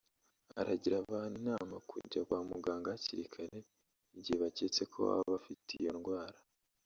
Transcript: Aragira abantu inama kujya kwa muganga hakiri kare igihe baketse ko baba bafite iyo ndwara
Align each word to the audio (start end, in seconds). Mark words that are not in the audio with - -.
Aragira 0.59 0.95
abantu 1.03 1.35
inama 1.41 1.75
kujya 1.89 2.19
kwa 2.27 2.39
muganga 2.49 2.87
hakiri 2.93 3.25
kare 3.33 3.57
igihe 4.17 4.37
baketse 4.43 4.81
ko 4.91 4.97
baba 5.07 5.25
bafite 5.35 5.69
iyo 5.81 5.93
ndwara 5.99 6.37